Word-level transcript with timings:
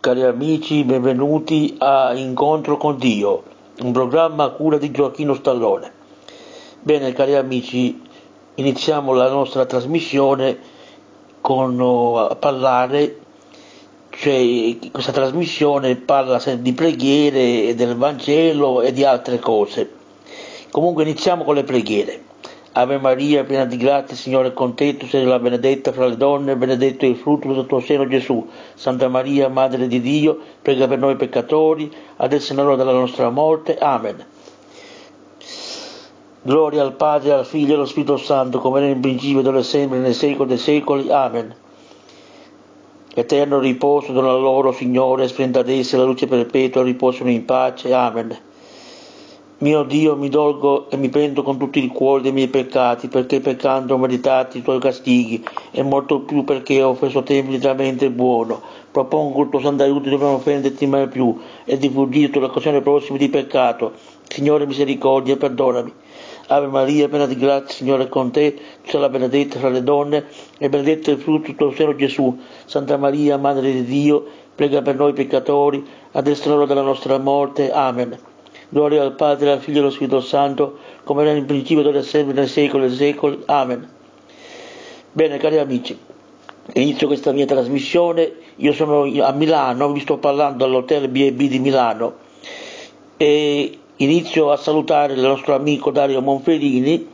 Cari 0.00 0.22
amici, 0.22 0.82
benvenuti 0.82 1.74
a 1.76 2.14
Incontro 2.14 2.78
con 2.78 2.96
Dio, 2.96 3.42
un 3.82 3.92
programma 3.92 4.44
a 4.44 4.48
cura 4.48 4.78
di 4.78 4.90
Gioacchino 4.90 5.34
Stallone. 5.34 5.92
Bene, 6.80 7.12
cari 7.12 7.34
amici, 7.34 8.00
iniziamo 8.54 9.12
la 9.12 9.28
nostra 9.28 9.66
trasmissione 9.66 10.58
con 11.42 11.78
uh, 11.78 12.14
a 12.30 12.34
parlare, 12.34 13.18
cioè 14.08 14.78
questa 14.90 15.12
trasmissione 15.12 15.96
parla 15.96 16.40
di 16.54 16.72
preghiere, 16.72 17.74
del 17.74 17.94
Vangelo 17.94 18.80
e 18.80 18.94
di 18.94 19.04
altre 19.04 19.38
cose. 19.38 19.86
Comunque 20.70 21.02
iniziamo 21.02 21.44
con 21.44 21.56
le 21.56 21.64
preghiere. 21.64 22.29
Ave 22.72 22.98
Maria, 22.98 23.42
piena 23.42 23.64
di 23.64 23.76
grazia, 23.76 24.14
Signore 24.14 24.48
è 24.48 24.52
con 24.52 24.76
te, 24.76 24.96
tu 24.96 25.06
sei 25.06 25.24
la 25.24 25.40
benedetta 25.40 25.90
fra 25.90 26.06
le 26.06 26.16
donne, 26.16 26.54
benedetto 26.54 27.04
è 27.04 27.08
il 27.08 27.16
frutto 27.16 27.52
del 27.52 27.66
tuo 27.66 27.80
seno 27.80 28.06
Gesù. 28.06 28.48
Santa 28.74 29.08
Maria, 29.08 29.48
Madre 29.48 29.88
di 29.88 30.00
Dio, 30.00 30.38
prega 30.62 30.86
per 30.86 30.98
noi 30.98 31.16
peccatori, 31.16 31.92
adesso 32.18 32.52
è 32.52 32.56
l'ora 32.56 32.76
della 32.76 32.92
nostra 32.92 33.28
morte. 33.28 33.76
Amen. 33.76 34.24
Gloria 36.42 36.82
al 36.82 36.92
Padre, 36.92 37.32
al 37.32 37.44
Figlio 37.44 37.72
e 37.72 37.74
allo 37.74 37.86
Spirito 37.86 38.16
Santo, 38.16 38.60
come 38.60 38.80
nel 38.80 38.96
principio, 38.98 39.42
dove 39.42 39.64
sempre, 39.64 39.98
nei 39.98 40.14
secoli 40.14 40.48
dei 40.50 40.58
secoli. 40.58 41.10
Amen. 41.10 41.52
Eterno 43.12 43.58
riposo 43.58 44.12
dona 44.12 44.32
loro, 44.32 44.70
Signore, 44.70 45.26
splenda 45.26 45.64
la 45.64 46.04
luce 46.04 46.28
perpetua, 46.28 46.84
riposano 46.84 47.30
in 47.30 47.44
pace. 47.44 47.92
Amen. 47.92 48.48
Mio 49.62 49.82
Dio, 49.82 50.16
mi 50.16 50.30
dolgo 50.30 50.88
e 50.88 50.96
mi 50.96 51.10
pento 51.10 51.42
con 51.42 51.58
tutto 51.58 51.78
il 51.78 51.92
cuore 51.92 52.22
dei 52.22 52.32
miei 52.32 52.48
peccati, 52.48 53.08
perché 53.08 53.40
peccando 53.40 53.92
ho 53.92 53.98
meritato 53.98 54.56
i 54.56 54.62
tuoi 54.62 54.80
castighi, 54.80 55.44
e 55.70 55.82
molto 55.82 56.20
più 56.20 56.44
perché 56.44 56.82
ho 56.82 56.88
offeso 56.88 57.22
te 57.22 57.34
infinitamente 57.34 58.08
buono. 58.08 58.62
Propongo 58.90 59.42
il 59.42 59.50
tuo 59.50 59.60
santo 59.60 59.82
aiuto 59.82 60.08
di 60.08 60.16
non 60.16 60.32
offenderti 60.32 60.86
mai 60.86 61.08
più 61.08 61.38
e 61.66 61.76
di 61.76 61.90
fuggire 61.90 62.40
le 62.40 62.46
occasioni 62.46 62.80
prossime 62.80 63.18
di 63.18 63.28
peccato. 63.28 63.92
Signore, 64.26 64.64
misericordia, 64.64 65.36
perdonami. 65.36 65.92
Ave 66.46 66.66
Maria, 66.68 67.10
piena 67.10 67.26
di 67.26 67.36
grazia, 67.36 67.74
Signore 67.74 68.04
è 68.04 68.08
con 68.08 68.30
te, 68.30 68.54
tu 68.54 68.88
sei 68.88 69.00
la 69.00 69.10
benedetta 69.10 69.58
fra 69.58 69.68
le 69.68 69.82
donne, 69.82 70.24
e 70.56 70.70
benedetto 70.70 71.10
il 71.10 71.18
frutto 71.18 71.48
del 71.48 71.56
tuo 71.56 71.70
seno 71.72 71.94
Gesù. 71.94 72.34
Santa 72.64 72.96
Maria, 72.96 73.36
Madre 73.36 73.70
di 73.70 73.84
Dio, 73.84 74.24
prega 74.54 74.80
per 74.80 74.96
noi 74.96 75.12
peccatori, 75.12 75.84
adesso 76.12 76.44
è 76.44 76.48
l'ora 76.48 76.64
della 76.64 76.80
nostra 76.80 77.18
morte. 77.18 77.70
Amen. 77.70 78.29
Gloria 78.72 79.02
al 79.02 79.14
Padre, 79.14 79.50
al 79.50 79.58
Figlio 79.60 79.78
e 79.78 79.80
allo 79.80 79.90
Spirito 79.90 80.20
Santo, 80.20 80.78
come 81.02 81.22
era 81.22 81.32
in 81.32 81.44
principio, 81.44 81.86
ora 81.86 81.98
e 81.98 82.02
sempre, 82.02 82.34
nei 82.34 82.46
secoli 82.46 82.86
dei 82.86 82.96
secoli. 82.96 83.42
Amen. 83.46 83.88
Bene, 85.10 85.38
cari 85.38 85.58
amici, 85.58 85.98
inizio 86.74 87.08
questa 87.08 87.32
mia 87.32 87.46
trasmissione. 87.46 88.32
Io 88.56 88.72
sono 88.72 89.02
a 89.02 89.32
Milano, 89.32 89.90
vi 89.90 90.00
sto 90.00 90.18
parlando 90.18 90.64
all'hotel 90.64 91.08
B&B 91.08 91.48
di 91.48 91.58
Milano 91.58 92.14
e 93.16 93.78
inizio 93.96 94.52
a 94.52 94.56
salutare 94.56 95.14
il 95.14 95.20
nostro 95.20 95.54
amico 95.54 95.90
Dario 95.90 96.20
Monferini, 96.20 97.08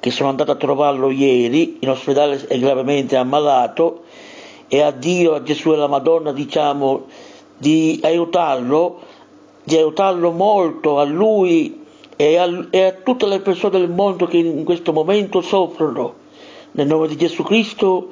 che 0.00 0.10
sono 0.10 0.30
andato 0.30 0.50
a 0.50 0.56
trovarlo 0.56 1.10
ieri, 1.10 1.76
in 1.78 1.90
ospedale 1.90 2.44
è 2.48 2.58
gravemente 2.58 3.14
ammalato, 3.14 4.02
e 4.66 4.80
a 4.80 4.90
Dio, 4.90 5.34
a 5.34 5.42
Gesù 5.44 5.70
e 5.70 5.74
alla 5.74 5.86
Madonna 5.86 6.32
diciamo 6.32 7.06
di 7.56 8.00
aiutarlo 8.02 9.00
di 9.64 9.76
aiutarlo 9.76 10.30
molto 10.30 10.98
a 10.98 11.04
lui 11.04 11.84
e 12.16 12.36
a, 12.36 12.66
e 12.70 12.82
a 12.82 12.92
tutte 12.92 13.26
le 13.26 13.40
persone 13.40 13.78
del 13.78 13.90
mondo 13.90 14.26
che 14.26 14.38
in 14.38 14.64
questo 14.64 14.92
momento 14.92 15.40
soffrono. 15.40 16.20
Nel 16.72 16.86
nome 16.86 17.08
di 17.08 17.16
Gesù 17.16 17.42
Cristo 17.42 18.10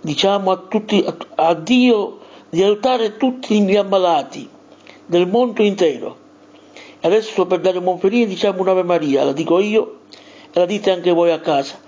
diciamo 0.00 0.50
a, 0.50 0.56
tutti, 0.68 1.04
a, 1.06 1.16
a 1.34 1.54
Dio 1.54 2.18
di 2.50 2.62
aiutare 2.62 3.16
tutti 3.16 3.60
gli 3.62 3.76
ammalati 3.76 4.48
del 5.06 5.26
mondo 5.26 5.62
intero. 5.62 6.22
Adesso 7.00 7.46
per 7.46 7.60
dare 7.60 7.80
Monferini 7.80 8.26
diciamo 8.26 8.60
un'Ave 8.60 8.82
Maria, 8.82 9.24
la 9.24 9.32
dico 9.32 9.58
io 9.58 9.98
e 10.52 10.58
la 10.58 10.66
dite 10.66 10.90
anche 10.90 11.10
voi 11.12 11.30
a 11.30 11.40
casa. 11.40 11.78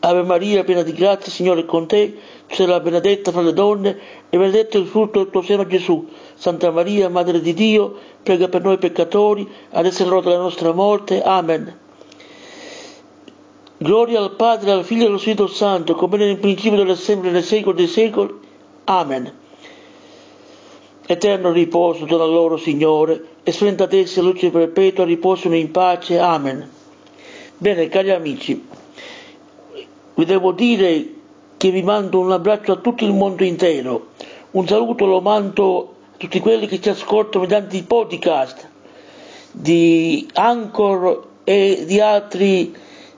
Ave 0.00 0.22
Maria, 0.22 0.62
piena 0.62 0.82
di 0.82 0.92
grazia, 0.92 1.32
Signore 1.32 1.62
è 1.62 1.64
con 1.64 1.86
te, 1.86 2.14
tu 2.46 2.54
sei 2.54 2.66
la 2.66 2.80
benedetta 2.80 3.32
fra 3.32 3.40
le 3.40 3.52
donne 3.52 3.98
e 4.28 4.36
benedetto 4.36 4.78
il 4.78 4.86
frutto 4.86 5.22
del 5.22 5.30
tuo 5.30 5.42
seno 5.42 5.66
Gesù. 5.66 6.06
Santa 6.34 6.70
Maria, 6.70 7.08
Madre 7.08 7.40
di 7.40 7.54
Dio, 7.54 7.96
prega 8.22 8.48
per 8.48 8.62
noi 8.62 8.78
peccatori, 8.78 9.48
adesso 9.70 10.02
è 10.02 10.06
l'ora 10.06 10.28
della 10.28 10.42
nostra 10.42 10.72
morte. 10.72 11.22
Amen. 11.22 11.78
Gloria 13.78 14.20
al 14.20 14.36
Padre, 14.36 14.70
al 14.70 14.84
Figlio 14.84 15.04
e 15.04 15.06
allo 15.08 15.18
Spirito 15.18 15.46
Santo, 15.46 15.94
come 15.94 16.16
nel 16.18 16.38
principio 16.38 16.78
della 16.78 16.94
sempre 16.94 17.30
nei 17.30 17.42
secoli 17.42 17.76
dei 17.76 17.88
secoli. 17.88 18.34
Amen. 18.84 19.32
Eterno 21.06 21.52
riposo 21.52 22.04
dona 22.04 22.24
loro, 22.24 22.56
Signore, 22.56 23.22
e 23.42 23.52
splendatezza 23.52 24.20
e 24.20 24.22
luce 24.22 24.50
perpetua 24.50 25.04
riposano 25.04 25.56
in 25.56 25.70
pace. 25.70 26.18
Amen. 26.18 26.68
Bene, 27.58 27.88
cari 27.88 28.10
amici, 28.10 28.64
vi 30.16 30.24
devo 30.24 30.52
dire 30.52 31.12
che 31.58 31.70
vi 31.70 31.82
mando 31.82 32.20
un 32.20 32.32
abbraccio 32.32 32.72
a 32.72 32.76
tutto 32.76 33.04
il 33.04 33.12
mondo 33.12 33.44
intero. 33.44 34.08
Un 34.52 34.66
saluto 34.66 35.04
lo 35.04 35.20
mando 35.20 35.94
a 36.12 36.16
tutti 36.16 36.40
quelli 36.40 36.66
che 36.66 36.80
ci 36.80 36.88
ascoltano 36.88 37.44
mediante 37.44 37.76
i 37.76 37.82
podcast 37.82 38.68
di 39.52 40.26
Anchor 40.32 41.28
e 41.44 41.84
di 41.86 42.00
altri 42.00 42.74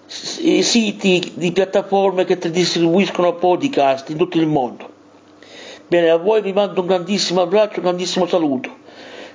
siti 0.06 1.32
di 1.34 1.52
piattaforme 1.52 2.24
che 2.24 2.36
distribuiscono 2.50 3.34
podcast 3.34 4.10
in 4.10 4.16
tutto 4.16 4.38
il 4.38 4.48
mondo. 4.48 4.90
Bene, 5.86 6.10
a 6.10 6.16
voi 6.16 6.42
vi 6.42 6.52
mando 6.52 6.80
un 6.80 6.86
grandissimo 6.88 7.42
abbraccio, 7.42 7.78
un 7.78 7.84
grandissimo 7.84 8.26
saluto. 8.26 8.74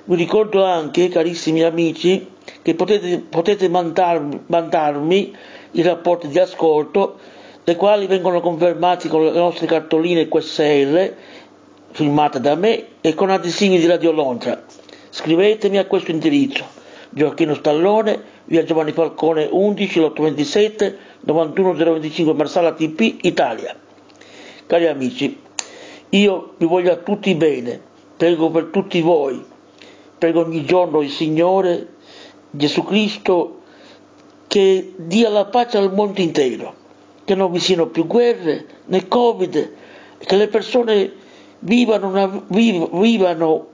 Vi 0.04 0.16
ricordo 0.16 0.64
anche, 0.64 1.08
carissimi 1.08 1.62
amici, 1.62 2.28
che 2.60 2.74
potete, 2.74 3.20
potete 3.20 3.70
mandarmi, 3.70 4.42
mandarmi 4.48 5.34
i 5.72 5.82
rapporti 5.82 6.28
di 6.28 6.38
ascolto 6.38 7.32
le 7.66 7.76
quali 7.76 8.06
vengono 8.06 8.42
confermati 8.42 9.08
con 9.08 9.24
le 9.24 9.30
nostre 9.30 9.66
cartoline 9.66 10.28
QSL 10.28 11.14
firmate 11.92 12.38
da 12.38 12.56
me 12.56 12.86
e 13.00 13.14
con 13.14 13.30
adesivi 13.30 13.78
di 13.78 13.86
Radio 13.86 14.12
Londra. 14.12 14.62
Scrivetemi 15.08 15.78
a 15.78 15.86
questo 15.86 16.10
indirizzo 16.10 16.64
Gioacchino 17.08 17.54
Stallone, 17.54 18.22
via 18.44 18.64
Giovanni 18.64 18.92
Falcone 18.92 19.48
11 19.50 19.98
827 19.98 20.98
91025 21.20 22.34
Marsala 22.34 22.72
TP 22.72 23.16
Italia. 23.22 23.74
Cari 24.66 24.86
amici, 24.86 25.40
io 26.10 26.54
vi 26.58 26.66
voglio 26.66 26.92
a 26.92 26.96
tutti 26.96 27.34
bene, 27.34 27.80
prego 28.16 28.50
per 28.50 28.64
tutti 28.64 29.00
voi, 29.00 29.42
prego 30.18 30.40
ogni 30.40 30.66
giorno 30.66 31.00
il 31.00 31.10
Signore 31.10 31.94
Gesù 32.50 32.84
Cristo 32.84 33.60
che 34.48 34.92
dia 34.96 35.30
la 35.30 35.46
pace 35.46 35.78
al 35.78 35.94
mondo 35.94 36.20
intero 36.20 36.82
che 37.24 37.34
non 37.34 37.50
vi 37.50 37.58
siano 37.58 37.86
più 37.86 38.06
guerre 38.06 38.66
né 38.86 39.08
covid, 39.08 39.72
che 40.18 40.36
le 40.36 40.48
persone 40.48 41.12
vivano 41.60 42.08
una, 42.08 42.42
vivano, 42.48 43.68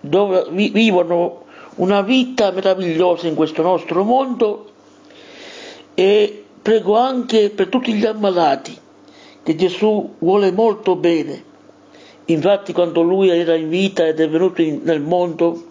dove, 0.00 0.46
vivano 0.50 1.44
una 1.76 2.02
vita 2.02 2.50
meravigliosa 2.50 3.26
in 3.26 3.34
questo 3.34 3.62
nostro 3.62 4.04
mondo 4.04 4.70
e 5.94 6.44
prego 6.60 6.96
anche 6.96 7.50
per 7.50 7.68
tutti 7.68 7.94
gli 7.94 8.04
ammalati 8.04 8.78
che 9.42 9.56
Gesù 9.56 10.14
vuole 10.18 10.52
molto 10.52 10.96
bene. 10.96 11.50
Infatti 12.26 12.72
quando 12.72 13.02
lui 13.02 13.28
era 13.30 13.54
in 13.54 13.68
vita 13.68 14.06
ed 14.06 14.20
è 14.20 14.28
venuto 14.28 14.62
in, 14.62 14.80
nel 14.84 15.00
mondo, 15.00 15.70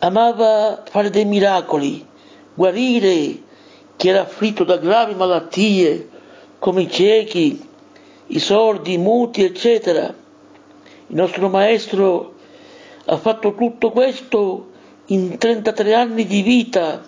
amava 0.00 0.82
fare 0.88 1.10
dei 1.10 1.24
miracoli, 1.24 2.04
guarire 2.54 3.46
chi 3.98 4.08
era 4.08 4.20
afflitto 4.20 4.62
da 4.62 4.76
gravi 4.76 5.16
malattie 5.16 6.08
come 6.60 6.82
i 6.82 6.90
ciechi, 6.90 7.60
i 8.28 8.38
sordi, 8.38 8.92
i 8.92 8.98
muti, 8.98 9.42
eccetera. 9.42 10.04
Il 10.04 11.16
nostro 11.16 11.48
maestro 11.48 12.34
ha 13.06 13.16
fatto 13.16 13.56
tutto 13.56 13.90
questo 13.90 14.68
in 15.06 15.36
33 15.36 15.94
anni 15.94 16.26
di 16.26 16.42
vita 16.42 17.04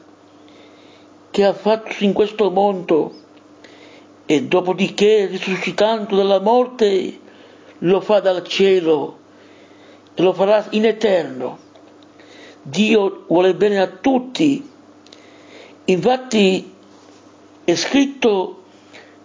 che 1.31 1.45
ha 1.45 1.53
fatto 1.53 1.93
in 2.03 2.13
questo 2.13 2.51
mondo 2.51 3.13
e 4.27 4.43
dopodiché 4.43 5.27
risuscitando 5.27 6.17
dalla 6.17 6.41
morte 6.41 7.21
lo 7.79 8.01
fa 8.01 8.19
dal 8.19 8.43
cielo 8.43 9.19
e 10.13 10.23
lo 10.23 10.33
farà 10.33 10.67
in 10.71 10.87
eterno. 10.87 11.57
Dio 12.63 13.27
vuole 13.29 13.55
bene 13.55 13.79
a 13.81 13.87
tutti. 13.87 14.69
Infatti 15.85 16.79
è 17.71 17.77
scritto 17.77 18.63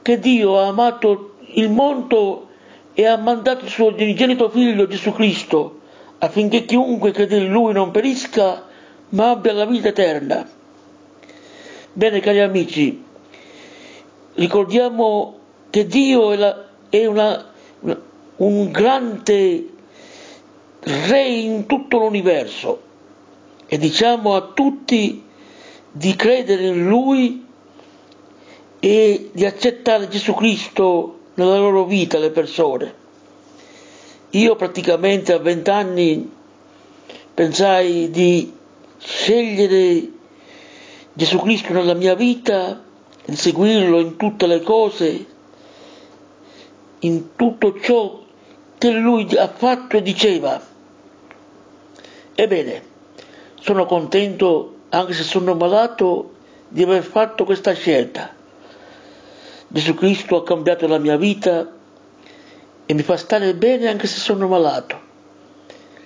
che 0.01 0.19
Dio 0.19 0.59
ha 0.59 0.67
amato 0.67 1.35
il 1.53 1.69
mondo 1.69 2.49
e 2.93 3.05
ha 3.05 3.17
mandato 3.17 3.65
il 3.65 3.71
suo 3.71 3.87
unigenito 3.87 4.49
figlio 4.49 4.87
Gesù 4.87 5.11
Cristo 5.11 5.79
affinché 6.19 6.65
chiunque 6.65 7.11
crede 7.11 7.37
in 7.37 7.51
lui 7.51 7.73
non 7.73 7.91
perisca 7.91 8.65
ma 9.09 9.31
abbia 9.31 9.53
la 9.53 9.65
vita 9.65 9.89
eterna. 9.89 10.47
Bene 11.93 12.19
cari 12.19 12.41
amici, 12.41 13.03
ricordiamo 14.33 15.39
che 15.69 15.85
Dio 15.87 16.31
è, 16.31 16.35
la, 16.35 16.65
è 16.89 17.05
una, 17.05 17.51
un 18.37 18.71
grande 18.71 19.69
re 20.81 21.27
in 21.27 21.65
tutto 21.65 21.97
l'universo 21.97 22.81
e 23.65 23.77
diciamo 23.77 24.35
a 24.35 24.51
tutti 24.53 25.23
di 25.91 26.15
credere 26.15 26.67
in 26.67 26.85
Lui 26.85 27.44
e 28.85 29.31
di 29.31 29.43
accettare 29.43 30.07
Gesù 30.09 30.35
Cristo 30.35 31.21
nella 31.33 31.57
loro 31.57 31.85
vita, 31.85 32.19
le 32.19 32.29
persone. 32.29 32.93
Io 34.29 34.55
praticamente 34.55 35.33
a 35.33 35.39
vent'anni 35.39 36.31
pensai 37.33 38.11
di 38.11 38.53
scegliere 38.99 40.07
Gesù 41.13 41.39
Cristo 41.39 41.73
nella 41.73 41.95
mia 41.95 42.13
vita, 42.13 42.83
di 43.25 43.35
seguirlo 43.35 43.99
in 43.99 44.17
tutte 44.17 44.45
le 44.45 44.61
cose, 44.61 45.25
in 46.99 47.35
tutto 47.35 47.79
ciò 47.79 48.23
che 48.77 48.91
lui 48.91 49.35
ha 49.35 49.47
fatto 49.47 49.97
e 49.97 50.03
diceva. 50.03 50.61
Ebbene, 52.35 52.83
sono 53.59 53.87
contento, 53.87 54.75
anche 54.89 55.13
se 55.13 55.23
sono 55.23 55.55
malato, 55.55 56.33
di 56.67 56.83
aver 56.83 57.01
fatto 57.01 57.45
questa 57.45 57.73
scelta. 57.73 58.35
Gesù 59.75 59.93
Cristo 59.93 60.37
ha 60.37 60.43
cambiato 60.45 60.87
la 60.87 60.99
mia 60.99 61.17
vita 61.17 61.69
e 62.85 62.93
mi 62.93 63.01
fa 63.01 63.17
stare 63.17 63.55
bene 63.55 63.89
anche 63.89 64.07
se 64.07 64.19
sono 64.19 64.47
malato. 64.47 64.97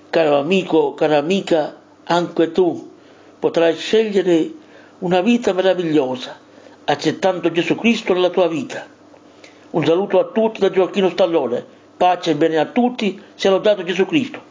Caro 0.10 0.40
amico, 0.40 0.96
cara 0.96 1.18
amica, 1.18 1.80
anche 2.04 2.52
tu 2.52 2.90
potrai 3.38 3.76
scegliere 3.76 4.52
una 5.00 5.22
vita 5.22 5.54
meravigliosa 5.54 6.36
accettando 6.86 7.52
Gesù 7.52 7.76
Cristo 7.76 8.14
nella 8.14 8.32
tua 8.32 8.48
vita. 8.48 8.88
Un 9.70 9.86
saluto 9.86 10.18
a 10.18 10.32
tutti 10.34 10.60
da 10.60 10.72
Gioacchino 10.72 11.12
Stallone. 11.12 11.64
Pace 11.96 12.32
e 12.32 12.36
bene 12.36 12.58
a 12.58 12.66
tutti, 12.66 13.22
sia 13.36 13.52
lodato 13.52 13.84
Gesù 13.84 14.08
Cristo. 14.08 14.49